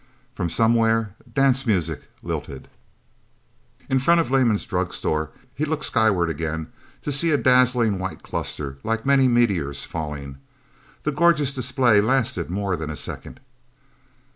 From 0.33 0.49
somewhere, 0.49 1.13
dance 1.31 1.67
music 1.67 2.09
lilted. 2.23 2.67
In 3.87 3.99
front 3.99 4.19
of 4.19 4.31
Lehman's 4.31 4.65
Drug 4.65 4.95
Store 4.95 5.29
he 5.53 5.63
looked 5.63 5.85
skyward 5.85 6.27
again, 6.27 6.71
to 7.03 7.13
see 7.13 7.29
a 7.29 7.37
dazzling 7.37 7.99
white 7.99 8.23
cluster, 8.23 8.79
like 8.83 9.05
many 9.05 9.27
meteors, 9.27 9.85
falling. 9.85 10.39
The 11.03 11.11
gorgeous 11.11 11.53
display 11.53 12.01
lasted 12.01 12.49
more 12.49 12.75
than 12.75 12.89
a 12.89 12.95
second. 12.97 13.39